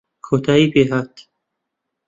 کۆتایی 0.25 0.67
پێهات 0.73 1.13